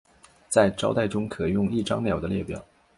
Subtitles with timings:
[0.49, 2.59] 在招待中可用一张鸟的列表。